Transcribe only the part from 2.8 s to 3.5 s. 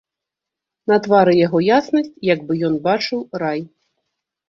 бачыў